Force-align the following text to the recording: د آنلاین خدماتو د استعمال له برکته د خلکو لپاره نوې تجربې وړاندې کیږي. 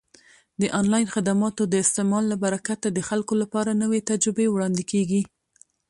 د 0.61 0.63
آنلاین 0.79 1.07
خدماتو 1.13 1.63
د 1.67 1.75
استعمال 1.83 2.23
له 2.31 2.37
برکته 2.43 2.87
د 2.91 2.99
خلکو 3.09 3.33
لپاره 3.41 3.79
نوې 3.83 3.99
تجربې 4.09 4.47
وړاندې 4.49 4.83
کیږي. 4.91 5.21